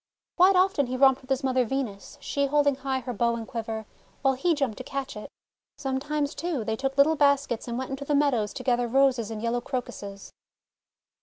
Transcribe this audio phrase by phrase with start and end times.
[0.35, 3.85] Quite often he romped with his mother Venus, she holding high her bow and quiver,
[4.23, 5.29] while he jumped to catch it.
[5.77, 9.43] Sometimes, too, they took little baskets and went into the meadows to gather Roses and
[9.43, 10.31] yellow Crocuses.